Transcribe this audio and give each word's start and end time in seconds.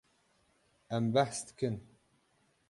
Em 0.99 1.05
behs 1.17 1.37
dikin. 1.51 1.77